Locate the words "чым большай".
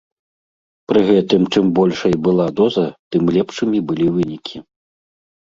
1.55-2.15